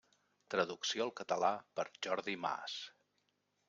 Traducció 0.53 1.05
al 1.05 1.13
català 1.21 1.53
per 1.81 1.87
Jordi 2.07 2.39
Mas. 2.47 2.83